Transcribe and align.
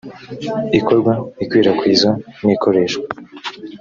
ikorwa 0.79 1.13
ikwirakwizwa 1.43 2.11
n 2.45 2.47
ikoreshwa 2.55 3.05